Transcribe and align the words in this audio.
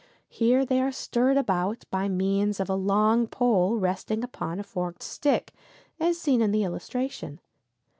Here 0.29 0.65
they 0.65 0.81
are 0.81 0.91
stirred 0.91 1.37
about 1.37 1.85
by 1.91 2.09
means 2.09 2.59
of 2.59 2.67
a 2.71 2.75
long 2.75 3.27
pole 3.27 3.77
resting 3.77 4.23
upon 4.23 4.59
a 4.59 4.63
forked 4.63 5.03
stick, 5.03 5.53
as 5.99 6.17
seen 6.19 6.41
in 6.41 6.49
the 6.51 6.63
illustration. 6.63 7.39